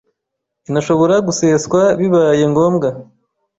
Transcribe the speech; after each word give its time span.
inashobora 0.69 1.15
guseswa 1.27 1.81
bibaye 1.99 2.43
ngombwa, 2.51 2.89